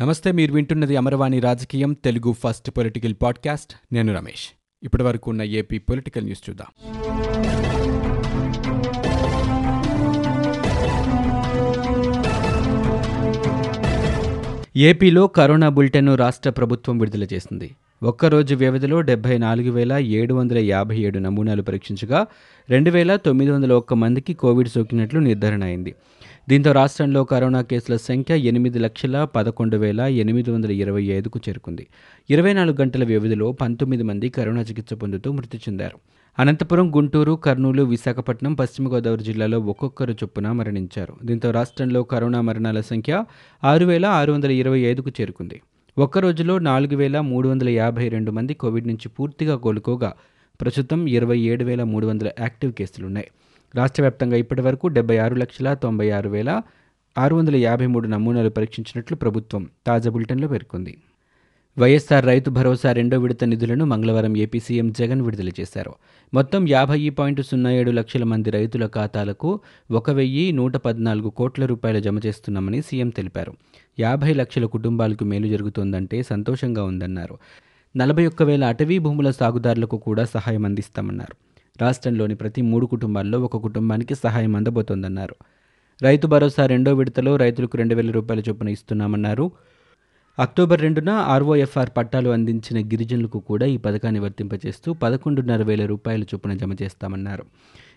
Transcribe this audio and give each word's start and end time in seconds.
నమస్తే 0.00 0.32
మీరు 0.32 0.52
వింటున్నది 0.52 0.96
అమరవాణి 0.96 1.40
రాజకీయం 1.40 1.92
తెలుగు 1.92 2.32
ఫస్ట్ 2.32 2.70
పొలిటికల్ 2.70 3.14
పాడ్కాస్ట్. 3.22 3.74
నేను 3.92 4.14
రమేష్. 4.14 4.48
ఇప్పటి 4.82 5.02
వరకు 5.02 5.30
ఉన్న 5.30 5.42
ఏపీ 5.42 5.78
పొలిటికల్ 5.78 6.24
న్యూస్ 6.24 6.50
చూద్దాం. 6.50 6.66
ఏపీలో 14.76 15.26
కరోనా 15.26 15.68
బులెటిన్ను 15.68 16.14
రాష్ట్ర 16.14 16.50
ప్రభుత్వం 16.50 16.98
విడుదల 16.98 17.24
చేసింది. 17.24 17.76
ఒక్కరోజు 18.02 18.54
వ్యవధిలో 18.54 19.00
డెబ్బై 19.00 19.38
నాలుగు 19.38 19.70
వేల 19.70 19.92
ఏడు 19.92 20.34
వందల 20.34 20.58
యాభై 20.58 20.96
ఏడు 20.96 21.18
నమూనాలు 21.18 21.62
పరీక్షించగా 21.62 22.26
రెండు 22.70 22.90
వేల 22.90 23.16
తొమ్మిది 23.16 23.50
వందల 23.50 23.72
ఒక్క 23.72 23.94
మందికి 23.94 24.32
కోవిడ్ 24.34 24.68
సోకినట్లు 24.68 25.20
నిర్ధారణ 25.20 25.64
అయింది. 25.64 25.94
దీంతో 26.48 26.72
రాష్ట్రంలో 26.72 27.24
కరోనా 27.24 27.62
కేసుల 27.62 27.96
సంఖ్య 27.96 28.36
ఎనిమిది 28.36 28.78
లక్షల 28.78 29.24
పదకొండు 29.24 29.76
వేల 29.76 30.00
ఎనిమిది 30.00 30.50
వందల 30.50 30.70
ఇరవై 30.70 31.02
ఐదుకు 31.02 31.40
చేరుకుంది. 31.48 31.86
ఇరవై 32.30 32.52
నాలుగు 32.52 32.76
గంటల 32.80 33.04
వ్యవధిలో 33.04 33.52
పంతొమ్మిది 33.52 34.02
మంది 34.02 34.28
కరోనా 34.28 34.60
చికిత్స 34.60 34.94
పొందుతూ 34.94 35.32
మృతి 35.32 35.56
చెందారు. 35.56 35.98
అనంతపురం 36.38 36.96
గుంటూరు 36.96 37.32
కర్నూలు 37.32 37.82
విశాఖపట్నం 37.82 38.54
పశ్చిమ 38.54 38.92
గోదావరి 38.94 39.24
జిల్లాలో 39.24 39.60
ఒక్కొక్కరు 39.60 40.12
చొప్పున 40.12 40.52
మరణించారు. 40.52 41.14
దీంతో 41.24 41.50
రాష్ట్రంలో 41.50 42.02
కరోనా 42.02 42.40
మరణాల 42.40 42.80
సంఖ్య 42.80 43.24
ఆరు 43.64 43.86
వేల 43.86 44.06
ఆరు 44.06 44.32
వందల 44.32 44.50
ఇరవై 44.50 44.80
ఐదుకు 44.80 45.10
చేరుకుంది. 45.20 45.60
ఒక్క 45.98 46.18
రోజులో 46.18 46.58
నాలుగు 46.58 46.96
వేల 46.96 47.20
మూడు 47.20 47.48
వందల 47.48 47.68
యాభై 47.68 48.08
రెండు 48.08 48.30
మంది 48.30 48.54
కోవిడ్ 48.54 48.88
నుంచి 48.88 49.08
పూర్తిగా 49.08 49.56
కోలుకోగా 49.56 50.10
ప్రస్తుతం 50.60 51.06
ఇరవై 51.06 51.38
ఏడు 51.38 51.64
వేల 51.64 51.82
మూడు 51.82 52.06
వందల 52.06 52.30
యాక్టివ్ 52.38 52.72
కేసులున్నాయి. 52.72 53.28
రాష్ట్ర 53.74 54.02
వ్యాప్తంగా 54.02 54.36
ఇప్పటి 54.36 54.62
వరకు 54.62 54.88
డెబ్బై 54.88 55.16
ఆరు 55.16 55.34
లక్షల 55.34 55.74
తొంభై 55.74 56.10
ఆరు 56.10 56.28
వేల 56.28 56.62
ఆరు 57.16 57.34
వందల 57.36 57.56
యాభై 57.56 57.86
మూడు 57.86 58.08
నమూనాలు 58.08 58.50
పరీక్షించినట్లు 58.50 59.16
ప్రభుత్వం 59.16 59.70
తాజా 59.86 60.10
బులెటిన్లో 60.10 60.48
పేర్కొంది. 60.48 60.98
వైఎస్ఆర్ 61.78 62.26
రైతు 62.26 62.50
భరోసా 62.50 62.92
రెండో 62.92 63.18
విడత 63.18 63.44
నిధులను 63.44 63.84
మంగళవారం 63.84 64.36
ఏపీ 64.36 64.60
సీఎం 64.60 64.92
జగన్ 64.92 65.22
విడుదల 65.22 65.48
చేశారు. 65.48 65.94
మొత్తం 66.34 66.68
యాభై 66.68 67.08
పాయింట్ 67.08 67.42
సున్నా 67.42 67.72
ఏడు 67.72 67.90
లక్షల 67.90 68.24
మంది 68.24 68.50
రైతుల 68.50 68.86
ఖాతాలకు 68.86 69.60
ఒక 69.90 70.10
వెయ్యి 70.10 70.52
నూట 70.52 70.76
పద్నాలుగు 70.76 71.28
కోట్ల 71.28 71.66
రూపాయలు 71.66 72.00
జమ 72.00 72.20
చేస్తున్నామని 72.26 72.82
సీఎం 72.82 73.08
తెలిపారు. 73.08 73.52
యాభై 74.00 74.32
లక్షల 74.32 74.64
కుటుంబాలకు 74.64 75.24
మేలు 75.24 75.48
జరుగుతోందంటే 75.48 76.22
సంతోషంగా 76.22 76.84
ఉందన్నారు. 76.84 77.38
నలభై 77.96 78.26
ఒక్క 78.26 78.42
వేల 78.42 78.64
అటవీ 78.64 78.98
భూముల 78.98 79.30
సాగుదారులకు 79.30 79.96
కూడా 79.96 80.24
సహాయం 80.24 80.64
అందిస్తామన్నారు. 80.64 81.36
రాష్ట్రంలోని 81.80 82.34
ప్రతి 82.34 82.62
మూడు 82.62 82.86
కుటుంబాల్లో 82.86 83.40
ఒక 83.40 83.56
కుటుంబానికి 83.56 84.14
సహాయం 84.14 84.56
అందబోతోందన్నారు. 84.56 85.34
రైతు 86.02 86.26
భరోసా 86.26 86.66
రెండో 86.66 86.94
విడతలో 86.94 87.36
రైతులకు 87.36 87.76
రెండు 87.76 87.94
వేల 87.94 88.10
రూపాయల 88.10 88.40
చొప్పున 88.48 88.68
ఇస్తున్నామన్నారు. 88.68 89.50
అక్టోబర్ 90.38 90.80
రెండున 90.80 91.10
ఆర్ఓఎఫ్ఆర్ 91.10 91.90
పట్టాలు 91.96 92.30
అందించిన 92.30 92.86
గిరిజనులకు 92.86 93.38
కూడా 93.38 93.66
ఈ 93.66 93.76
పథకాన్ని 93.76 94.20
వర్తింపజేస్తూ 94.20 94.92
పదకొండున్నర 94.92 95.62
వేల 95.62 95.86
రూపాయల 95.86 96.22
చొప్పున 96.22 96.54
జమ 96.54 96.72
చేస్తామన్నారు. 96.82 97.44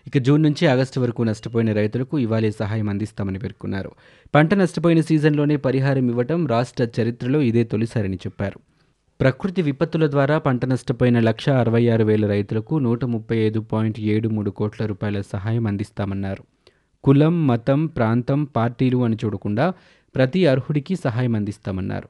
ఇక 0.06 0.18
జూన్ 0.18 0.42
నుంచి 0.42 0.66
ఆగస్టు 0.66 1.00
వరకు 1.00 1.22
నష్టపోయిన 1.22 1.72
రైతులకు 1.72 2.18
ఇవాళే 2.18 2.50
సహాయం 2.50 2.88
అందిస్తామని 2.88 3.38
పేర్కొన్నారు. 3.38 3.90
పంట 4.34 4.54
నష్టపోయిన 4.54 5.00
సీజన్లోనే 5.00 5.56
పరిహారం 5.56 6.08
ఇవ్వటం 6.08 6.46
రాష్ట్ర 6.46 6.86
చరిత్రలో 7.00 7.40
ఇదే 7.40 7.64
తొలిసారని 7.64 8.16
చెప్పారు. 8.16 8.60
ప్రకృతి 9.20 9.62
విపత్తుల 9.62 10.10
ద్వారా 10.10 10.38
పంట 10.38 10.64
నష్టపోయిన 10.64 11.20
లక్ష 11.20 11.48
అరవై 11.48 11.88
ఆరు 11.88 12.04
వేల 12.04 12.26
రైతులకు 12.26 12.78
నూట 12.78 13.04
ముప్పై 13.04 13.36
ఐదు 13.36 13.60
పాయింట్ 13.60 14.00
ఏడు 14.00 14.28
మూడు 14.28 14.50
కోట్ల 14.50 14.86
రూపాయల 14.86 15.20
సహాయం 15.20 15.66
అందిస్తామన్నారు. 15.66 16.44
కులం 17.04 17.46
మతం 17.46 17.86
ప్రాంతం 17.86 18.44
పార్టీలు 18.44 19.04
అని 19.04 19.16
చూడకుండా 19.24 19.72
ప్రతి 20.14 20.46
అర్హుడికి 20.46 20.96
సహాయం 20.96 21.34
అందిస్తామన్నారు. 21.34 22.08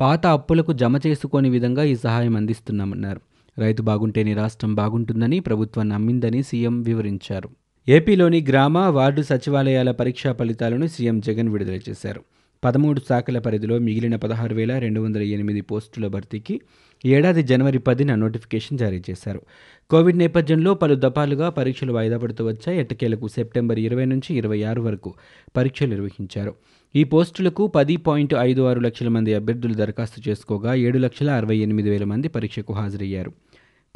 పాత 0.00 0.26
అప్పులకు 0.26 0.72
జమ 0.72 0.96
చేసుకోని 1.06 1.48
విధంగా 1.48 1.82
ఈ 1.82 1.96
సహాయం 1.96 2.36
అందిస్తున్నామన్నారు. 2.36 3.20
రైతు 3.58 3.82
బాగుంటేనే 3.82 4.34
రాష్ట్రం 4.34 4.74
బాగుంటుందని 4.74 5.40
ప్రభుత్వం 5.40 5.88
నమ్మిందని 5.88 6.42
సీఎం 6.42 6.82
వివరించారు. 6.82 7.48
ఏపీలోని 7.88 8.46
గ్రామ 8.48 8.78
వార్డు 8.78 9.22
సచివాలయాల 9.22 9.90
పరీక్షా 9.90 10.32
ఫలితాలను 10.32 10.86
సీఎం 10.86 11.20
జగన్ 11.20 11.48
విడుదల 11.48 11.80
చేశారు. 11.88 12.20
పదమూడు 12.64 13.00
శాఖల 13.08 13.38
పరిధిలో 13.38 13.78
మిగిలిన 13.78 14.16
పదహారు 14.16 14.54
వేల 14.54 14.78
రెండు 14.78 15.00
వందల 15.00 15.22
ఎనిమిది 15.22 15.60
పోస్టుల 15.60 16.06
భర్తీకి 16.06 16.60
ఏడాది 17.04 17.42
జనవరి 17.42 17.78
పదిన 17.78 18.14
నోటిఫికేషన్ 18.14 18.78
జారీ 18.78 19.02
చేశారు. 19.10 19.42
కోవిడ్ 19.90 20.18
నేపథ్యంలో 20.18 20.74
పలు 20.74 20.94
దఫాలుగా 20.94 21.48
పరీక్షలు 21.48 21.92
వాయిదా 21.92 22.18
పడుతూ 22.18 22.46
వచ్చాయి. 22.46 22.78
ఎట్టకేలకు 22.78 23.28
సెప్టెంబర్ 23.28 23.78
ఇరవై 23.78 24.04
నుంచి 24.04 24.34
ఇరవై 24.34 24.62
ఆరు 24.62 24.82
వరకు 24.82 25.14
పరీక్షలు 25.56 25.88
నిర్వహించారు. 25.88 26.54
ఈ 26.96 27.04
పోస్టులకు 27.04 27.66
పది 27.66 27.96
పాయింట్ 27.96 28.34
ఐదు 28.34 28.62
ఆరు 28.62 28.80
లక్షల 28.80 29.08
మంది 29.08 29.34
అభ్యర్థులు 29.34 29.74
దరఖాస్తు 29.74 30.30
చేసుకోగా 30.30 30.74
ఏడు 30.74 30.98
లక్షల 30.98 31.30
అరవై 31.30 31.56
ఎనిమిది 31.56 31.90
వేల 31.90 32.04
మంది 32.04 32.28
పరీక్షకు 32.28 32.72
హాజరయ్యారు. 32.72 33.32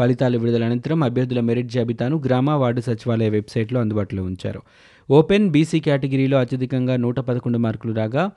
ఫలితాల 0.00 0.36
విడుదల 0.36 0.64
అనంతరం 0.64 1.02
అభ్యర్థుల 1.02 1.40
మెరిట్ 1.40 1.68
జాబితాను 1.68 2.22
గ్రామ 2.26 2.50
వార్డు 2.50 2.80
సచివాలయ 2.80 3.28
వెబ్సైట్లో 3.28 3.80
అందుబాటులో 3.80 4.22
ఉంచారు. 4.22 4.62
ఓపెన్ 5.10 5.50
బీసీ 5.50 5.80
కేటగిరీలో 5.80 6.38
అత్యధికంగా 6.38 6.96
నూట 6.96 7.20
పదకొండు 7.20 7.58
మార్కులు 7.58 7.92
రాగా 7.92 8.30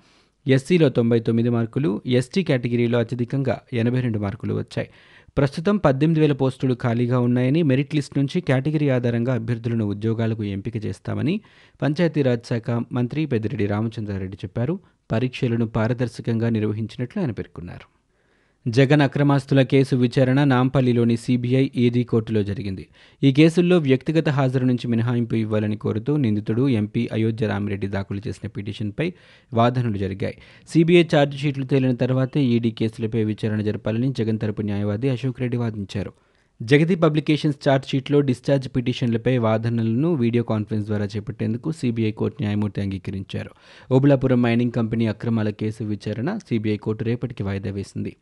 ఎస్సీలో 0.48 0.90
తొంభై 0.90 1.20
తొమ్మిది 1.20 1.50
మార్కులు 1.50 2.02
ఎస్టీ 2.06 2.44
కేటగిరీలో 2.44 3.00
అత్యధికంగా 3.00 3.62
ఎనభై 3.74 4.02
రెండు 4.02 4.20
మార్కులు 4.20 4.54
వచ్చాయి. 4.54 4.90
ప్రస్తుతం 5.38 5.78
పద్దెనిమిది 5.78 6.20
వేల 6.20 6.34
పోస్టులు 6.34 6.74
ఖాళీగా 6.74 7.20
ఉన్నాయని 7.20 7.64
మెరిట్ 7.64 7.96
లిస్ట్ 7.96 8.18
నుంచి 8.18 8.42
కేటగిరీ 8.42 8.90
ఆధారంగా 8.90 9.34
అభ్యర్థులను 9.34 9.86
ఉద్యోగాలకు 9.86 10.44
ఎంపిక 10.44 10.86
చేస్తామని 10.86 11.42
పంచాయతీరాజ్ 11.82 12.46
శాఖ 12.46 12.84
మంత్రి 12.92 13.26
పెద్దిరెడ్డి 13.26 13.66
రామచంద్రారెడ్డి 13.66 14.38
చెప్పారు. 14.38 14.80
పరీక్షలను 15.12 15.68
పారదర్శకంగా 15.68 16.50
నిర్వహించినట్లు 16.50 17.22
ఆయన 17.22 17.32
పేర్కొన్నారు. 17.32 18.05
జగన్ 18.66 19.02
అక్రమాస్తుల 19.02 19.62
కేసు 19.62 19.96
విచారణ 19.96 20.44
నాంపల్లిలోని 20.44 21.18
సీబీఐ 21.18 21.70
ఈడీ 21.76 22.04
కోర్టులో 22.04 22.44
జరిగింది. 22.44 22.88
ఈ 23.24 23.32
కేసుల్లో 23.32 23.78
వ్యక్తిగత 23.78 24.30
హాజరు 24.30 24.66
నుంచి 24.66 24.88
మినహాయింపు 24.88 25.36
ఇవ్వాలని 25.36 25.78
కోరుతూ 25.78 26.18
నిందితుడు 26.18 26.70
ఎంపీ 26.70 27.10
అయోధ్య 27.14 27.48
రామిరెడ్డి 27.48 27.88
దాఖలు 27.88 28.22
చేసిన 28.28 28.48
పిటిషన్పై 28.48 29.14
వాదనలు 29.54 29.98
జరిగాయి. 29.98 30.38
సీబీఐ 30.70 31.04
ఛార్జిషీట్లు 31.04 31.66
తేలిన 31.66 31.94
తర్వాతే 31.96 32.44
ఈడీ 32.44 32.72
కేసులపై 32.72 33.24
విచారణ 33.24 33.62
జరపాలని 33.62 34.10
జగన్ 34.12 34.40
తరపు 34.40 34.62
న్యాయవాది 34.62 35.10
అశోక్ 35.10 35.42
రెడ్డి 35.42 35.58
వాదించారు. 35.58 36.14
జగతి 36.62 36.96
పబ్లికేషన్స్ 36.96 37.70
ఛార్జ్షీట్లో 37.70 38.22
డిశ్చార్జ్ 38.22 38.70
పిటిషన్లపై 38.76 39.38
వాదనలను 39.38 40.14
వీడియో 40.14 40.44
కాన్ఫరెన్స్ 40.44 40.88
ద్వారా 40.88 41.06
చేపట్టేందుకు 41.06 41.72
సీబీఐ 41.72 42.12
కోర్టు 42.12 42.44
న్యాయమూర్తి 42.44 42.82
అంగీకరించారు. 42.82 43.52
ఓబులాపురం 43.92 44.42
మైనింగ్ 44.42 44.72
కంపెనీ 44.72 45.08
అక్రమాల 45.08 45.50
కేసు 45.50 45.84
విచారణ 45.84 46.38
సీబీఐ 46.38 46.78
కోర్టు 46.78 47.04
రేపటికి 47.04 47.44
వాయిదా 47.44 47.72
వేసింది. 47.72 48.16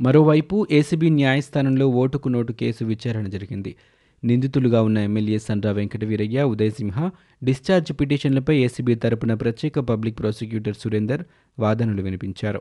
మరోవైపు 0.00 0.66
ఏసీబీ 0.70 1.10
న్యాయస్థానంలో 1.10 1.86
ఓటుకు 1.86 2.28
నోటు 2.28 2.52
కేసు 2.52 2.84
విచారణ 2.84 3.26
జరిగింది. 3.26 3.76
నిందితులుగా 4.24 4.82
ఉన్న 4.82 4.98
ఎమ్మెల్యే 4.98 5.38
సండ్రా 5.38 5.72
వెంకటవీరయ్య 5.72 6.42
ఉదయసింహ 6.42 7.10
డిశ్చార్జ్ 7.44 7.92
పిటిషన్లపై 7.92 8.56
ఏసీబీ 8.56 8.94
తరపున 8.94 9.34
ప్రత్యేక 9.34 9.78
పబ్లిక్ 9.78 10.18
ప్రాసిక్యూటర్ 10.18 10.74
సురేందర్ 10.74 11.22
వాదనలు 11.58 12.02
వినిపించారు. 12.02 12.60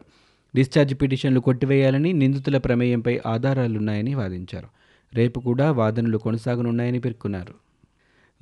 డిశ్చార్జ్ 0.55 0.95
పిటిషన్లు 1.01 1.39
కొట్టివేయాలని 1.39 2.13
నిందితుల 2.13 2.57
ప్రమేయంపై 2.57 3.19
ఆధారాలున్నాయని 3.25 4.15
వాదించారు. 4.15 4.67
రేపు 5.13 5.39
కూడా 5.39 5.71
వాదనలు 5.71 6.17
కొనసాగనున్నాయని 6.17 6.99
పేర్కొన్నారు. 6.99 7.66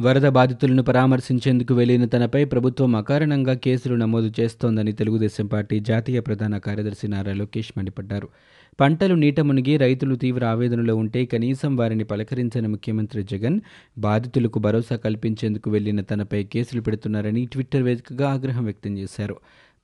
వరద 0.02 0.28
బాధితులను 0.28 0.84
పరామర్శించేందుకు 0.84 1.74
వెళ్ళిన 1.74 2.06
తనపై 2.06 2.46
ప్రభుత్వం 2.46 2.96
అకారణంగా 2.96 3.54
కేసులు 3.54 3.96
నమోదు 3.96 4.32
చేస్తోందని 4.40 4.92
తెలుగుదేశం 4.92 5.48
పార్టీ 5.48 5.80
జాతీయ 5.80 6.20
ప్రధాన 6.20 6.58
కార్యదర్శి 6.58 7.08
నారా 7.08 7.34
లోకేష్ 7.34 7.72
మండిపడ్డారు. 7.78 8.28
పంటలు 8.80 9.16
నీట 9.16 9.40
మునిగి 9.40 9.78
రైతులు 9.78 10.16
తీవ్ర 10.16 10.46
ఆవేదనలో 10.46 10.96
ఉంటే 10.96 11.26
కనీసం 11.26 11.76
వారిని 11.76 12.04
పలకరించని 12.04 12.68
ముఖ్యమంత్రి 12.68 13.24
జగన్ 13.24 13.62
బాధితులకు 13.98 14.60
భరోసా 14.60 14.96
కల్పించేందుకు 14.96 15.70
వెళ్ళిన 15.70 16.02
తనపై 16.02 16.44
కేసులు 16.44 16.82
పెడుతున్నారని 16.82 17.46
ట్విట్టర్ 17.46 17.82
వేదికగా 17.82 18.30
ఆగ్రహం 18.30 18.64
వ్యక్తం 18.64 18.98
చేశారు. 18.98 19.36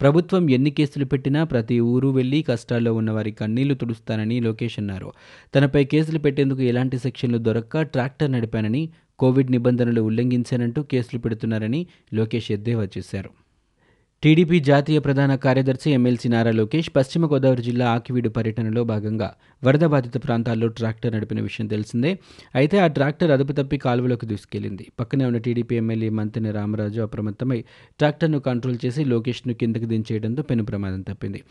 ప్రభుత్వం 0.02 0.50
ఎన్ని 0.50 0.72
కేసులు 0.72 1.06
పెట్టినా 1.06 1.44
ప్రతి 1.44 1.80
ఊరు 1.80 2.08
వెళ్ళి 2.08 2.42
కష్టాల్లో 2.44 2.94
ఉన్న 2.94 3.12
వారి 3.12 3.32
కన్నీళ్ళు 3.32 3.74
తుడుస్తానని 3.74 4.40
లోకేష్ 4.40 4.80
అన్నారు. 4.80 5.12
తనపై 5.56 5.86
కేసులు 5.86 6.20
పెట్టేందుకు 6.20 6.62
ఎలాంటి 6.62 6.98
సెక్షన్లు 6.98 7.38
దొరక్క 7.38 7.82
ట్రాక్టర్ 7.82 8.32
నడిపానని 8.32 8.90
కోవిడ్ 9.22 9.52
నిబంధనలు 9.52 10.02
ఉల్లంఘించానంటూ 10.02 10.82
కేసులు 10.94 11.20
పెడుతున్నారని 11.20 11.82
లోకేష్ 12.14 12.52
ఎద్దేవా 12.58 12.88
చేశారు. 12.98 13.32
టీడీపీ 14.24 14.58
జాతీయ 14.60 15.00
ప్రధాన 15.00 15.36
కార్యదర్శి 15.36 15.90
ఎమ్మెల్సీ 15.92 16.28
నారా 16.30 16.52
లోకేష్ 16.52 16.90
పశ్చిమ 16.96 17.28
గోదావరి 17.32 17.62
జిల్లా 17.62 17.86
ఆకివీడు 17.94 18.30
పర్యటనలో 18.30 18.82
భాగంగా 18.84 19.30
వరద 19.64 19.86
బాధిత 19.94 20.18
ప్రాంతాల్లో 20.26 20.68
ట్రాక్టర్ 20.68 21.14
నడిపిన 21.16 21.40
విషయం 21.42 21.68
తెలిసిందే. 21.68 22.12
అయితే 22.56 22.78
ఆ 22.80 22.88
ట్రాక్టర్ 22.88 23.32
అదుపు 23.32 23.52
తప్పి 23.52 23.78
కాలువలోకి 23.78 24.26
దూసుకెళ్ళింది 24.26 24.86
పక్కనే 25.00 25.26
ఉన్న 25.26 25.38
టీడీపీ 25.38 25.76
ఎమ్మెల్యే 25.76 26.10
మంతిని 26.20 26.52
రామరాజు 26.52 27.02
అప్రమత్తమై 27.02 27.60
ట్రాక్టర్ను 28.00 28.40
కంట్రోల్ 28.40 28.78
చేసి 28.86 29.04
లోకేష్ను 29.06 29.54
కిందకు 29.54 29.86
దించేయడంతో 29.86 30.44
పెను 30.44 30.66
ప్రమాదం 30.66 31.02
తప్పింది. 31.02 31.42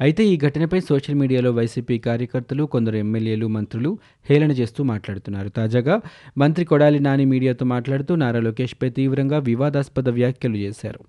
అయితే 0.00 0.24
ఈ 0.24 0.36
ఘటనపై 0.46 0.80
సోషల్ 0.90 1.20
మీడియాలో 1.24 1.50
వైసీపీ 1.50 1.98
కార్యకర్తలు 1.98 2.64
కొందరు 2.64 2.96
ఎమ్మెల్యేలు 2.96 3.46
మంత్రులు 3.46 3.92
హేళన 4.30 4.52
చేస్తూ 4.52 4.84
మాట్లాడుతున్నారు. 4.84 5.48
తాజాగా 5.48 5.96
మంత్రి 6.38 6.64
కొడాలి 6.64 7.00
నాని 7.00 7.24
మీడియాతో 7.24 7.66
మాట్లాడుతూ 7.76 8.14
నారా 8.14 8.40
లోకేష్పై 8.40 8.90
తీవ్రంగా 8.90 9.38
వివాదాస్పద 9.50 10.08
వ్యాఖ్యలు 10.08 10.56
చేశారు. 10.56 11.02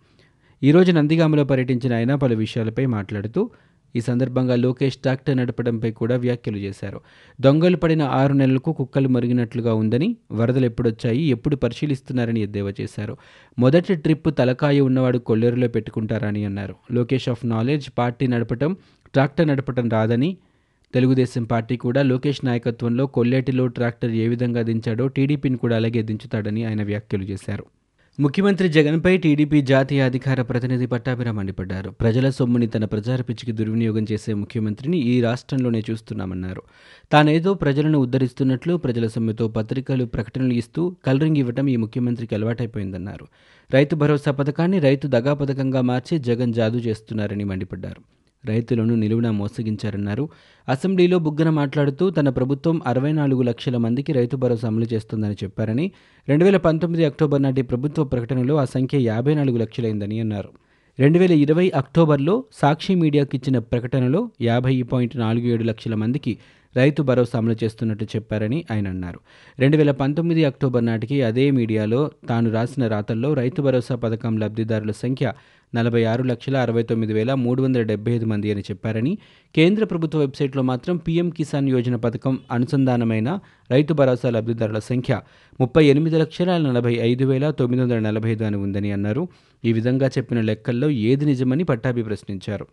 ఈరోజు 0.63 0.92
నందిగామలో 0.92 1.44
పర్యటించిన 1.44 1.94
ఆయన 1.94 2.16
పలు 2.16 2.36
విషయాలపై 2.36 2.86
మాట్లాడుతూ 2.86 3.50
ఈ 3.96 4.02
సందర్భంగా 4.02 4.56
లోకేష్ 4.56 4.98
ట్రాక్టర్ 4.98 5.38
నడపడంపై 5.38 5.92
కూడా 5.92 6.16
వ్యాఖ్యలు 6.18 6.58
చేశారు. 6.58 7.02
దొంగలు 7.42 7.78
పడిన 7.78 8.02
ఆరు 8.02 8.34
నెలలకు 8.34 8.74
కుక్కలు 8.74 9.08
మరిగినట్లుగా 9.08 9.74
ఉందని 9.74 10.16
వరదలు 10.31 10.66
ఎప్పుడొచ్చాయి 10.66 11.24
ఎప్పుడు 11.24 11.56
పరిశీలిస్తున్నారని 11.56 12.42
ఎద్దేవా 12.42 12.74
చేశారు. 12.81 13.18
మొదటి 13.60 13.96
ట్రిప్ 13.96 14.38
తలకాయ 14.38 14.80
ఉన్నవాడు 14.80 15.18
కొల్లేరులో 15.18 15.68
పెట్టుకుంటారని 15.68 16.46
అన్నారు. 16.46 16.75
లోకేష్ 16.92 17.30
ఆఫ్ 17.30 17.46
నాలెడ్జ్ 17.46 17.90
పార్టీ 17.98 18.28
నడపటం 18.28 18.74
ట్రాక్టర్ 19.14 19.48
నడపటం 19.48 19.90
రాదని 19.90 20.38
తెలుగుదేశం 20.94 21.44
పార్టీ 21.44 21.78
కూడా 21.78 22.02
లోకేష్ 22.02 22.46
నాయకత్వంలో 22.46 23.07
కొల్లేటిలో 23.07 23.68
ట్రాక్టర్ 23.68 24.12
ఏ 24.12 24.28
విధంగా 24.28 24.62
దించాడో 24.62 25.07
టీడీపీని 25.07 25.57
కూడా 25.57 25.75
అలాగే 25.75 26.02
దించుతాడని 26.02 26.66
ఆయన 26.66 26.84
వ్యాఖ్యలు 26.84 27.24
చేశారు. 27.24 27.66
ముఖ్యమంత్రి 28.19 28.69
జగన్పై 28.69 29.18
టీడీపీ 29.18 29.62
జాతీయ 29.62 30.02
అధికార 30.02 30.42
ప్రతినిధి 30.42 30.86
పట్టాభిరా 30.86 31.31
మండిపడ్డారు. 31.31 31.90
ప్రజల 31.92 32.30
సొమ్ముని 32.30 32.68
తన 32.68 32.86
ప్రచార 32.86 33.22
పిచ్చికి 33.22 33.52
దుర్వినియోగం 33.52 34.06
చేసే 34.12 34.34
ముఖ్యమంత్రిని 34.34 34.98
ఈ 34.98 35.22
రాష్ట్రంలోనే 35.22 35.84
చూస్తున్నామన్నారు. 35.90 36.62
తానేదో 37.12 37.54
ప్రజలను 37.54 38.00
ఉద్ధరిస్తున్నట్లు 38.00 38.78
ప్రజల 38.78 39.08
సొమ్ముతో 39.08 39.48
పత్రికలు 39.48 40.06
ప్రకటనలు 40.06 40.54
ఇస్తూ 40.54 40.96
కలరింగ్ 41.06 41.38
ఇవ్వటం 41.38 41.68
ఈ 41.68 41.75
ముఖ్యమంత్రికి 41.75 42.36
అలవాటైపోయిందన్నారు. 42.36 43.28
రైతు 43.74 43.96
భరోసా 43.96 44.31
పథకాన్ని 44.31 44.80
రైతు 44.80 45.07
దగా 45.07 45.34
పథకంగా 45.34 45.81
మార్చి 45.81 46.18
జగన్ 46.19 46.54
జాదు 46.54 46.78
చేస్తున్నారని 46.78 47.44
మండిపడ్డారు. 47.44 48.02
రైతులను 48.46 48.96
నిలువున 48.96 49.30
మోసగించారన్నారు. 49.30 50.30
అసెంబ్లీలో 50.70 51.20
బుగ్గన 51.20 51.50
మాట్లాడుతూ 51.50 52.10
తన 52.10 52.30
ప్రభుత్వం 52.30 52.82
అరవై 52.88 53.12
నాలుగు 53.12 53.42
లక్షల 53.42 53.78
మందికి 53.78 54.14
రైతు 54.14 54.36
భరోసా 54.36 54.68
అమలు 54.68 54.86
చేస్తుందని 54.94 55.34
చెప్పారని 55.34 55.92
రెండు 56.30 56.44
వేల 56.46 56.58
పంతొమ్మిది 56.58 57.06
అక్టోబర్ 57.06 57.44
నాటి 57.44 57.62
ప్రభుత్వ 57.62 58.04
ప్రకటనలో 58.04 58.56
ఆ 58.56 58.66
సంఖ్య 58.66 58.98
యాభై 58.98 59.36
నాలుగు 59.36 59.58
లక్షలైందని 59.58 60.20
అన్నారు. 60.20 60.50
రెండు 61.00 61.20
వేల 61.20 61.32
ఇరవై 61.32 61.72
అక్టోబర్లో 61.76 62.44
సాక్షి 62.54 62.96
మీడియాకిచ్చిన 62.96 63.60
ప్రకటనలో 63.60 64.30
యాభై 64.42 64.82
పాయింట్ 64.82 65.18
నాలుగు 65.18 65.46
ఏడు 65.46 65.64
లక్షల 65.64 65.96
మందికి 65.96 66.38
రైతు 66.75 67.01
భరోసా 67.03 67.38
అమలు 67.38 67.56
చేస్తున్నట్టు 67.63 68.03
చెప్పారని 68.03 68.65
ఆయన 68.71 68.88
అన్నారు. 68.88 69.19
రెండు 69.59 69.77
వేల 69.77 69.91
పంతొమ్మిది 69.91 70.44
అక్టోబర్ 70.44 70.85
నాటికి 70.85 71.21
అదే 71.21 71.51
మీడియాలో 71.51 72.12
తాను 72.29 72.51
రాసిన 72.51 72.88
రాతల్లో 72.88 73.33
రైతు 73.33 73.62
భరోసా 73.62 73.95
పథకం 73.95 74.38
లబ్ధిదారుల 74.38 74.91
సంఖ్య 74.91 75.33
నలభై 75.75 76.03
ఆరు 76.03 76.23
లక్షల 76.23 76.57
అరవై 76.57 76.83
తొమ్మిది 76.83 77.13
వేల 77.13 77.33
మూడు 77.33 77.62
వందల 77.62 77.81
డెబ్బై 77.81 78.12
ఐదు 78.12 78.25
మంది 78.25 78.51
అని 78.51 78.62
చెప్పారని 78.62 79.18
కేంద్ర 79.56 79.83
ప్రభుత్వ 79.85 80.19
వెబ్సైట్లో 80.19 80.62
మాత్రం 80.62 80.97
పీఎం 80.97 81.29
కిసాన్ 81.29 81.69
యోజన 81.69 81.95
పథకం 81.95 82.39
అనుసంధానమైన 82.51 83.39
రైతు 83.71 83.94
భరోసా 83.94 84.29
లబ్ధిదారుల 84.29 84.79
సంఖ్య 84.79 85.21
ముప్పై 85.59 85.85
ఎనిమిది 85.85 86.19
లక్షల 86.19 86.57
నలభై 86.57 86.94
ఐదు 86.94 87.25
వేల 87.25 87.51
తొమ్మిది 87.51 87.83
వందల 87.83 88.00
నలభై 88.00 88.29
ఐదు 88.29 88.44
అని 88.44 88.57
ఉందని 88.57 88.91
అన్నారు. 88.91 89.27
ఈ 89.65 89.73
విధంగా 89.73 90.07
చెప్పిన 90.07 90.41
లెక్కల్లో 90.41 90.89
ఏది 90.89 91.25
నిజమని 91.25 91.63
పట్టాభి 91.63 92.03
ప్రశ్నించారు. 92.03 92.68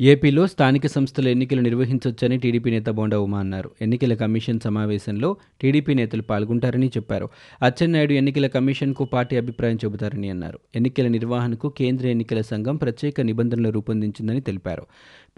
ఏపీలో 0.00 0.46
స్థానిక 0.46 0.86
సంస్థల 0.86 1.28
ఎన్నికలు 1.28 1.60
నిర్వహించొచ్చని 1.60 2.36
టీడీపీ 2.36 2.70
నేత 2.70 2.88
బోండా 2.88 3.18
ఉమా 3.18 3.38
అన్నారు. 3.38 3.70
ఎన్నికల 3.80 4.14
కమిషన్ 4.14 4.60
సమావేశంలో 4.60 5.36
టీడీపీ 5.60 5.94
నేతలు 5.94 6.22
పాల్గొంటారని 6.22 6.86
చెప్పారు. 6.86 7.28
అచ్చెన్నాయుడు 7.62 8.12
ఎన్నికల 8.12 8.46
కమిషన్కు 8.46 9.04
పార్టీ 9.04 9.36
అభిప్రాయం 9.36 9.76
చెబుతారని 9.76 10.30
అన్నారు. 10.30 10.58
ఎన్నికల 10.74 11.08
నిర్వహణకు 11.08 11.68
కేంద్ర 11.68 12.06
ఎన్నికల 12.06 12.40
సంఘం 12.40 12.76
ప్రత్యేక 12.76 13.20
నిబంధనలు 13.20 13.68
రూపొందించిందని 13.68 14.40
తెలిపారు. 14.40 14.82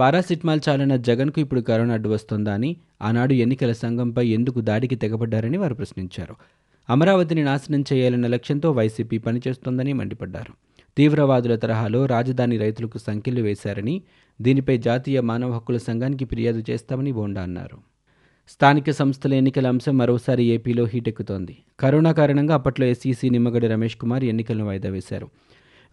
పారాసిటమాల్ 0.00 0.60
చాలన 0.68 0.96
జగన్కు 0.96 1.40
ఇప్పుడు 1.40 1.60
కరోనా 1.60 1.94
అడ్డు 1.94 2.08
వస్తోందా 2.08 2.54
అని 2.54 2.76
ఆనాడు 3.02 3.32
ఎన్నికల 3.32 3.72
సంఘంపై 3.72 4.26
ఎందుకు 4.26 4.60
దాడికి 4.60 4.96
తెగబడ్డారని 4.96 5.58
వారు 5.58 5.74
ప్రశ్నించారు. 5.74 6.34
అమరావతిని 6.90 7.44
నాశనం 7.44 7.84
చేయాలన్న 7.92 8.26
లక్ష్యంతో 8.26 8.70
వైసీపీ 8.70 9.18
పనిచేస్తోందని 9.18 9.92
మండిపడ్డారు. 9.92 10.73
తీవ్రవాదుల 10.96 11.56
తరహాలో 11.56 12.06
రాజధాని 12.06 12.58
రైతులకు 12.58 12.99
సంఖ్యలు 12.99 13.43
వేశారని 13.43 14.02
దీనిపై 14.43 14.79
జాతీయ 14.79 15.20
మానవ 15.20 15.50
హక్కుల 15.52 15.76
సంఘానికి 15.76 16.25
ఫిర్యాదు 16.25 16.62
చేస్తామని 16.70 17.12
బోండా 17.12 17.43
అన్నారు. 17.43 17.79
స్థానిక 18.49 18.91
సంస్థల 18.91 19.35
ఎన్నికల 19.35 19.69
అంశం 19.69 19.99
మరోసారి 19.99 20.44
ఏపీలో 20.44 20.85
హీటెక్కుతోంది. 20.85 21.56
కరోనా 21.81 22.12
కారణంగా 22.12 22.55
అప్పట్లో 22.55 22.87
ఎస్ఈసీ 22.87 23.31
నిమ్మగడ్డ 23.31 23.67
రమేష్ 23.67 23.96
కుమార్ 23.96 24.25
ఎన్నికలను 24.25 24.64
వాయిదా 24.64 24.91
వేశారు. 24.91 25.29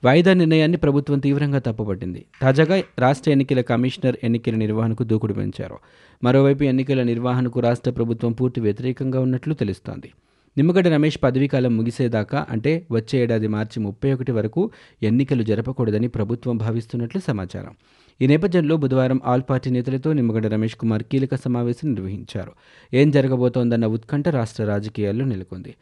వాయిదా 0.03 0.33
నిర్ణయాన్ని 0.33 0.77
ప్రభుత్వం 0.77 1.19
తీవ్రంగా 1.19 1.59
తప్పుపట్టింది. 1.59 2.25
తాజాగా 2.42 2.83
రాష్ట్ర 3.00 3.31
ఎన్నికల 3.31 3.62
కమిషనర్ 3.62 4.15
ఎన్నికల 4.24 4.56
నిర్వహణకు 4.56 5.03
దూకుడు 5.03 5.33
పెంచారు. 5.33 5.77
మరోవైపు 6.24 6.63
ఎన్నికల 6.63 7.03
నిర్వహణకు 7.03 7.59
రాష్ట్ర 7.59 7.92
ప్రభుత్వం 7.92 8.31
పూర్తి 8.31 8.62
వ్యతిరేకంగా 8.62 9.19
ఉన్నట్లు 9.19 9.53
తెలుస్తోంది. 9.53 10.12
నిమ్మగడ్డ 10.57 10.88
రమేష్ 10.88 11.18
పదవీకాలం 11.24 11.77
ముగిసేదాకా 11.77 12.45
అంటే 12.50 12.88
వచ్చే 12.92 13.19
ఏడాది 13.19 13.48
మార్చి 13.48 13.83
ముప్పై 13.83 14.13
ఒకటి 14.13 14.31
వరకు 14.31 14.71
ఎన్నికలు 15.03 15.44
జరపకూడదని 15.44 16.07
ప్రభుత్వం 16.07 16.57
భావిస్తున్నట్లు 16.57 17.21
సమాచారం. 17.21 17.74
ఈ 18.21 18.27
నేపథ్యంలో 18.27 18.77
బుధవారం 18.77 19.21
ఆల్ 19.25 19.42
పార్టీ 19.50 19.69
నేతలతో 19.69 20.13
నిమ్మగడ్డ 20.13 20.48
రమేష్ 20.48 20.75
కుమార్ 20.75 21.03
కీలక 21.03 21.36
సమావేశం 21.36 21.94
నిర్వహించారు. 21.94 22.51
ఏం 22.94 23.12
జరగబోతోందన్న 23.12 23.86
ఉత్కంఠ 23.86 24.27
రాష్ట్ర 24.27 24.63
రాజకీయాల్లో 24.63 25.25
నెలకొంది. 25.25 25.75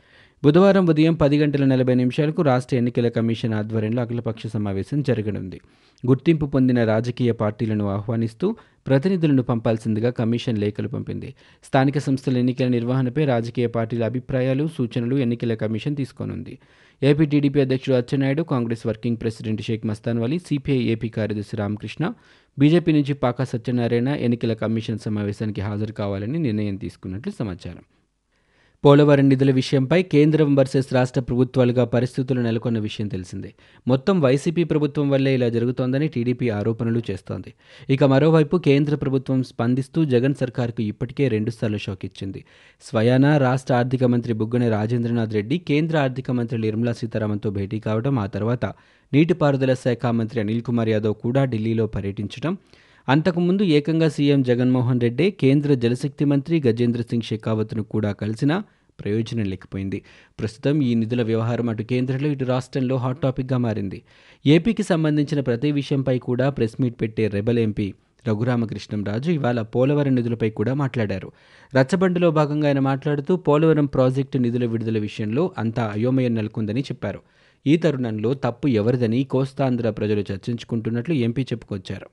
బుధవారం 0.43 0.87
ఉదయం 0.87 1.13
పది 1.13 1.37
గంటల 1.39 1.65
నలభై 1.65 1.95
నిమిషాలకు 1.95 2.41
రాష్ట్ర 2.41 2.75
ఎన్నికల 2.75 3.07
కమిషన్ 3.07 3.53
ఆధ్వర్యంలో 3.53 4.01
అఖిలపక్ష 4.01 4.47
సమావేశం 4.47 5.01
జరగనుంది. 5.01 5.57
గుర్తింపు 6.03 6.45
పొందిన 6.45 6.83
రాజకీయ 6.83 7.31
పార్టీలను 7.31 7.89
ఆహ్వానిస్తూ 7.89 8.55
ప్రతినిధులను 8.87 9.43
పంపాల్సిందిగా 9.43 10.09
కమిషన్ 10.09 10.57
లేఖలు 10.57 10.87
పంపింది. 10.87 11.33
స్థానిక 11.63 11.97
సంస్థల 11.97 12.37
ఎన్నికల 12.37 12.67
నిర్వహణపై 12.67 13.25
రాజకీయ 13.25 13.67
పార్టీల 13.67 14.03
అభిప్రాయాలు 14.03 14.67
సూచనలు 14.77 15.17
ఎన్నికల 15.17 15.53
కమిషన్ 15.53 15.95
తీసుకోనుంది. 15.95 16.59
ఏపీ 17.03 17.25
టీడీపీ 17.25 17.61
అధ్యక్షుడు 17.61 17.97
Atchannaidu 17.97 18.43
Congress 18.43 18.87
working 18.87 19.17
president 19.17 19.61
Sheikh 19.61 19.85
Mastan 19.85 20.19
Vali 20.19 20.39
CPI 20.39 20.81
AP 20.95 21.09
కార్యదర్శి 21.09 21.55
రామకృష్ణ 21.57 22.13
బీజేపీ 22.57 22.91
నుంచి 22.91 23.13
పాకా 23.13 23.43
సత్యనారాయణ 23.43 24.07
ఎన్నికల 24.07 24.53
కమిషన్ 24.53 24.99
సమావేశానికి 24.99 25.61
హాజరు 25.61 25.91
కావాలని 25.91 26.39
నిర్ణయం 26.39 26.75
తీసుకున్నట్లు 26.75 27.33
సమాచారం. 27.39 27.85
పోలవరం 28.83 29.29
నిధుల 29.29 29.51
విషయంపై 29.51 30.03
కేంద్రం 30.03 30.55
వర్సెస్ 30.55 30.93
రాష్ట్ర 30.93 31.21
ప్రభుత్వాలుగా 31.21 31.83
పరిస్థితులు 31.85 32.41
నెలకొన్న 32.41 32.79
విషయం 32.79 33.07
తెలిసిందే. 33.07 33.53
మొత్తం 33.87 34.21
వైసీపీ 34.21 34.63
ప్రభుత్వం 34.63 35.09
వల్లే 35.09 35.33
ఇలా 35.33 35.49
జరుగుతోందని 35.49 36.07
టీడీపీ 36.07 36.49
ఆరోపణలు 36.49 37.01
చేస్తోంది. 37.11 37.53
ఇక 37.89 38.03
మరోవైపు 38.03 38.57
కేంద్ర 38.57 38.95
ప్రభుత్వం 38.95 39.43
స్పందిస్తూ 39.43 40.05
జగన్ 40.05 40.35
సర్కార్కు 40.35 40.81
ఇప్పటికే 40.81 41.27
రెండుసార్లు 41.27 41.77
షాక్ 41.77 42.05
ఇచ్చింది. 42.05 42.45
స్వయానా 42.81 43.37
రాష్ట్ర 43.37 43.73
ఆర్థిక 43.73 44.03
మంత్రి 44.03 44.33
బుగ్గన 44.33 44.69
రాజేంద్రనాథ్ 44.69 45.33
రెడ్డి 45.33 45.57
కేంద్ర 45.57 45.97
ఆర్థిక 45.97 46.31
మంత్రి 46.31 46.59
నిర్మలా 46.59 46.93
సీతారామన్తో 46.93 47.49
భేటీ 47.49 47.79
కావడం 47.79 48.19
ఆ 48.19 48.27
తర్వాత 48.27 48.65
నీటిపారుదల 49.13 49.73
శాఖ 49.73 50.05
మంత్రి 50.05 50.39
అనిల్ 50.39 50.61
కుమార్ 50.61 50.89
యాదవ్ 50.89 51.13
కూడా 51.13 51.45
ఢిల్లీలో 51.45 51.87
పర్యటించడం 51.87 52.55
అంతకుముందు 53.09 53.63
ఏకంగా 53.63 54.07
సీఎం 54.09 54.41
జగన్మోహన్ 54.41 54.99
రెడ్డి 55.01 55.31
కేంద్ర 55.31 55.73
జలశక్తి 55.73 56.25
మంత్రి 56.25 56.55
గజేంద్ర 56.67 57.01
సింగ్ 57.01 57.21
షెకావత్ను 57.21 57.83
కూడా 57.83 58.11
కలిసినా 58.11 58.63
ప్రయోజనం 58.99 59.45
లేకపోయింది. 59.45 59.99
ప్రస్తుతం 60.39 60.81
ఈ 60.81 60.95
నిధుల 60.95 61.21
వ్యవహారం 61.21 61.69
అటు 61.69 61.83
కేంద్రంలో 61.83 62.29
ఇటు 62.29 62.45
రాష్ట్రంలో 62.45 62.95
హాట్ 62.97 63.21
టాపిక్గా 63.21 63.57
మారింది. 63.57 63.99
ఏపీకి 64.45 64.83
సంబంధించిన 64.83 65.39
ప్రతి 65.39 65.71
విషయంపై 65.71 66.15
కూడా 66.19 66.49
ప్రెస్ 66.49 66.81
మీట్ 66.81 67.01
పెట్టే 67.01 67.27
రెబల్ 67.27 67.59
ఎంపీ 67.59 67.87
రఘురామకృష్ణంరాజు 68.27 69.31
ఇవాళ 69.31 69.61
పోలవరం 69.61 70.15
నిధులపై 70.15 70.49
కూడా 70.49 70.73
మాట్లాడారు. 70.73 71.31
రచ్చబండిలో 71.73 72.31
భాగంగా 72.31 72.67
ఆయన 72.67 72.79
మాట్లాడుతూ 72.79 73.35
పోలవరం 73.37 73.85
ప్రాజెక్టు 73.85 74.37
నిధుల 74.37 74.65
విడుదల 74.65 74.97
విషయంలో 74.99 75.51
అంతా 75.57 75.85
అయోమయం 75.95 76.35
నెలకొందని 76.35 76.81
చెప్పారు. 76.81 77.21
ఈ 77.65 77.75
తరుణంలో 77.77 78.33
తప్పు 78.33 78.67
ఎవరిదని 78.67 79.23
కోస్తాంధ్ర 79.23 79.89
ప్రజలు 79.89 80.23
చర్చించుకుంటున్నట్లు 80.31 81.13
ఎంపీ 81.27 81.41
చెప్పుకొచ్చారు. 81.43 82.09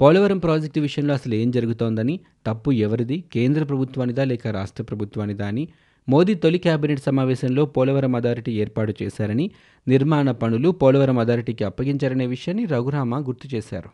పోలవరం 0.00 0.38
ప్రాజెక్టు 0.38 0.80
విషయంలో 0.80 1.14
అసలు 1.14 1.34
ఏం 1.34 1.50
జరుగుతోందని 1.50 2.20
తప్పు 2.46 2.72
ఎవరిది 2.72 3.24
కేంద్ర 3.32 3.64
ప్రభుత్వానిదా 3.64 4.24
లేక 4.24 4.46
రాష్ట్ర 4.46 4.82
ప్రభుత్వానిదా 4.82 5.46
అని 5.46 5.68
మోదీ 6.08 6.34
తొలి 6.34 6.58
కేబినెట్ 6.58 7.00
సమావేశంలో 7.00 7.66
పోలవరం 7.66 8.14
అథారిటీ 8.14 8.52
ఏర్పాటు 8.52 8.94
చేశారని 9.02 9.50
నిర్మాణ 9.88 10.30
పనులు 10.30 10.68
పోలవరం 10.68 11.18
అథారిటీకి 11.18 11.64
అప్పగించారనే 11.64 12.26
విషయాన్ని 12.26 12.64
రఘురామ 12.64 13.20
గుర్తు 13.28 13.56
చేశారు. 13.56 13.90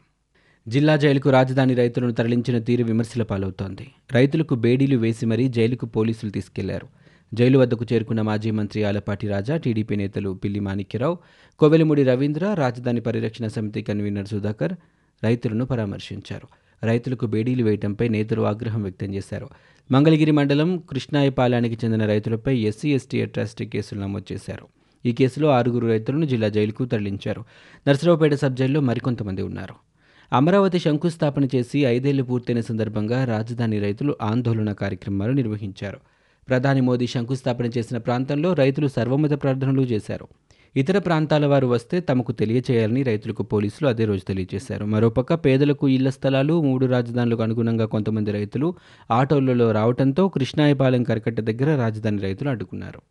జిల్లా 0.68 0.96
జైలుకు 0.96 1.30
రాజధాని 1.30 1.74
రైతులను 1.74 2.12
తరలించిన 2.12 2.58
తీరు 2.58 2.84
విమర్శల 2.84 3.22
పాలవుతోంది. 3.22 3.86
రైతులకు 4.12 4.54
బేడీలు 4.54 4.96
వేసి 4.96 5.26
మరీ 5.26 5.48
జైలుకు 5.48 5.86
పోలీసులు 5.86 6.30
తీసుకెళ్ళారు. 6.30 6.86
జైలు 7.34 7.58
వద్దకు 7.58 7.84
చేరుకున్న 7.92 8.22
మాజీ 8.22 8.50
మంత్రి 8.50 8.84
ఆలపాటి 8.84 9.28
రాజా 9.28 9.56
టీడీపీ 9.56 9.96
నేతలు 9.96 10.30
పిల్లి 10.44 10.60
మాణిక్యరావు 10.60 11.18
కోవెలముడి 11.58 12.02
రవీంద్ర 12.02 12.54
రాజధాని 12.54 13.00
పరిరక్షణ 13.00 13.46
సమితి 13.46 13.82
కన్వీనర్ 13.82 14.26
సుధాకర్ 14.26 14.74
రైతులను 15.24 15.64
పరామర్శించారు. 15.66 16.46
రైతులకు 16.86 17.26
బేడీలు 17.26 17.64
వేయడంపై 17.64 18.06
నేతలు 18.08 18.42
ఆగ్రహం 18.42 18.82
వ్యక్తం 18.82 19.10
చేశారు. 19.14 19.48
మంగళగిరి 19.90 20.30
మండలం 20.30 20.70
కృష్ణాయపాలెనికి 20.90 21.76
చెందిన 21.84 22.06
రైతులపై 22.06 22.54
ఎస్సీ 22.58 22.88
ఎస్టీ 22.94 23.22
అట్రాసిటీ 23.22 23.66
కేసులు 23.66 24.00
నమోదు 24.00 24.32
చేశారు. 24.32 24.66
ఈ 25.06 25.12
కేసులో 25.12 25.48
ఆరుగురు 25.48 25.86
రైతులను 25.86 26.26
జిల్లా 26.26 26.48
జైలుకు 26.48 26.84
తరలించారు. 26.84 27.42
నర్సరావుపేట 27.88 28.34
సబ్ 28.34 28.56
జైల్లో 28.56 28.80
మరికొంతమంది 28.80 29.42
ఉన్నారు. 29.42 29.74
అమరావతి 30.32 30.78
శంకుస్థాపన 30.78 31.44
చేసి 31.54 31.78
ఐదేళ్ళు 31.84 32.22
పూర్తయిన 32.22 32.60
సందర్భంగా 32.60 33.18
రాజధాని 33.24 33.78
రైతులు 33.80 34.12
ఆందోళన 34.22 34.72
కార్యక్రమాలు 34.72 35.32
నిర్వహించారు. 35.32 35.98
ప్రధాని 36.48 36.80
మోదీ 36.80 37.06
శంకుస్థాపన 37.06 37.66
చేసిన 37.66 37.98
ప్రాంతంలో 37.98 38.52
రైతులు 38.54 38.88
సర్వమత 38.88 39.34
ప్రార్థనలు 39.42 39.82
చేశారు. 39.82 40.26
ఇతర 40.76 40.98
ప్రాంతాల 40.98 41.46
వారు 41.46 41.66
వస్తే 41.66 42.00
తమకు 42.00 42.32
తెలియచేయాలని 42.32 43.02
రైతులకు 43.02 43.42
పోలీసులు 43.42 43.88
అదే 43.88 44.04
రోజు 44.04 44.24
తెలియజేశారు. 44.24 44.84
మరోపక్క 44.84 45.34
పేదలకు 45.34 45.88
ఇళ్ళ 45.88 46.08
స్థలాలు 46.08 46.54
మూడు 46.60 46.86
రాజధానులకు 46.86 47.42
అనుగుణంగా 47.42 47.86
కొంతమంది 47.86 48.32
రైతులు 48.32 48.68
ఆటోలలో 49.10 49.72
రావడంతో 49.72 50.28
కృష్ణాయపాలెం 50.28 51.02
కరకట్ట 51.02 51.40
దగ్గర 51.40 51.76
రాజధాని 51.76 52.18
రైతులు 52.18 52.50
అడ్డుకున్నారు. 52.50 53.02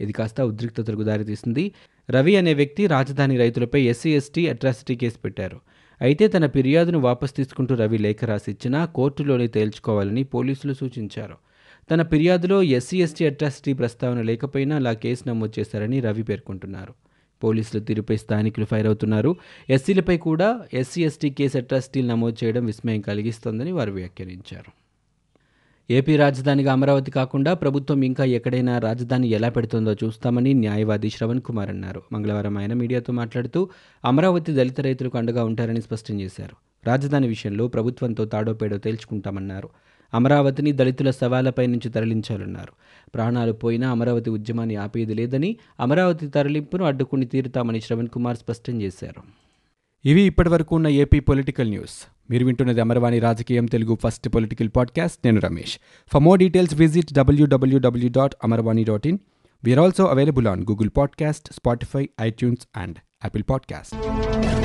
ఇది 0.00 0.12
కాస్త 0.12 0.40
ఉద్రిక్తతలకు 0.40 1.02
దారితీసింది 1.02 1.64
రవి 2.10 2.36
అనే 2.36 2.54
వ్యక్తి 2.54 2.86
రాజధాని 2.86 3.36
రైతులపై 3.36 3.80
ఎస్సీ 3.82 4.10
ఎస్టీ 4.10 4.44
అట్రాసిటీ 4.48 4.96
కేసు 4.96 5.18
పెట్టారు. 5.24 5.58
అయితే 6.00 6.28
తన 6.28 6.46
ఫిర్యాదును 6.46 6.98
వాపస్ 6.98 7.34
తీసుకుంటూ 7.36 7.74
రవి 7.74 7.98
లేఖ 7.98 8.24
రాసిచ్చినా 8.24 8.84
కోర్టులోనే 8.84 9.46
తేల్చుకోవాలని 9.46 10.22
పోలీసులు 10.22 10.72
సూచించారు. 10.72 11.36
తన 11.90 12.02
ఫిర్యాదులో 12.02 12.62
ఎస్సీ 12.62 13.02
ఎస్టీ 13.02 13.26
అట్రాసిటీ 13.26 13.72
ప్రస్తావన 13.72 14.22
లేకపోయినా 14.22 14.76
అలా 14.76 14.92
కేసు 14.92 15.28
నమోదు 15.28 15.60
చేశారని 15.60 16.00
రవి 16.00 16.22
పేర్కొంటున్నారు. 16.22 16.94
పోలీసులు 17.44 17.82
తీరుపై 17.82 18.16
స్థానికులు 18.16 18.64
ఫైర్ 18.64 18.86
అవుతున్నారు. 18.86 19.36
ఎస్సీలపై 19.70 20.18
కూడా 20.18 20.60
ఎస్సీ 20.74 21.04
ఎస్టీ 21.04 21.30
కేసు 21.30 21.58
అట్రాసిటీలు 21.58 22.06
నమోదు 22.06 22.44
చేయడం 22.44 22.64
విస్మయం 22.64 23.00
కలిగిస్తోందని 23.00 23.72
వారు 23.72 23.92
వ్యాఖ్యానించారు. 23.92 24.72
ఏపీ 25.90 26.16
రాజధానిగా 26.16 26.72
అమరావతి 26.72 27.10
కాకుండా 27.10 27.54
ప్రభుత్వం 27.54 28.02
ఇంకా 28.02 28.24
ఎక్కడైనా 28.24 28.78
రాజధాని 28.78 29.28
ఎలా 29.28 29.48
పెడుతుందో 29.48 29.92
చూస్తామని 29.92 30.54
న్యాయవాది 30.54 31.10
శ్రవణ్ 31.10 31.40
కుమార్ 31.40 31.70
అన్నారు. 31.70 32.02
మంగళవారం 32.12 32.58
ఆయన 32.58 32.72
మీడియాతో 32.72 33.12
మాట్లాడుతూ 33.12 33.68
అమరావతి 34.04 34.52
దళిత 34.52 34.80
రైతులకు 34.80 35.18
అండగా 35.18 35.44
ఉంటారని 35.44 35.82
స్పష్టం 35.82 36.20
చేశారు. 36.20 36.56
రాజధాని 36.86 37.28
విషయంలో 37.28 37.68
ప్రభుత్వంతో 37.68 38.24
తాడోపేడో 38.24 38.78
తేల్చుకుంటామన్నారు. 38.78 39.68
అమరావతిని 40.14 40.72
దళితుల 40.72 41.10
సవాలపై 41.10 41.66
నుంచి 41.66 41.90
తరలించాలన్నారు. 41.90 42.72
ప్రాణాలు 43.14 43.52
పోయినా 43.52 43.90
అమరావతి 43.90 44.30
ఉద్యమాన్ని 44.30 44.76
ఆపేది 44.76 45.14
లేదని 45.14 45.56
అమరావతి 45.80 46.28
తరలింపును 46.28 46.84
అడ్డుకుని 46.84 47.26
తీరుతామని 47.26 47.80
శ్రవణ్ 47.80 48.08
కుమార్ 48.08 48.36
స్పష్టం 48.36 48.82
చేశారు. 48.82 49.22
ఇవి 50.04 50.22
ఇప్పటివరకు 50.22 50.74
ఉన్న 50.74 50.88
ఏపీ 50.88 51.20
పొలిటికల్ 51.20 51.68
న్యూస్. 51.68 52.08
మీరు 52.30 52.46
వింటున్నది 52.46 52.80
అమరవాణి 52.80 53.18
రాజకీయం 53.18 53.66
తెలుగు 53.66 53.98
ఫస్ట్ 54.04 54.28
పొలిటికల్ 54.28 54.68
పాడ్కాస్ట్. 54.76 55.18
నేను 55.24 55.40
Ramesh. 55.40 55.78
For 56.12 56.22
more 56.22 56.38
details 56.38 56.74
visit 56.74 57.12
WWW 57.12 58.10
dot 58.16 58.34
Amarvani 58.44 58.84
dot 58.84 59.06
in 59.06 59.18
we are 59.64 59.80
also 59.80 60.04
available 60.04 60.46
on 60.46 60.62
Google 60.62 60.90
podcast 60.96 61.52
Spotify 61.52 62.08
iTunes 62.20 62.68
and 62.76 62.96
Apple 63.24 63.44
podcast 63.50 64.63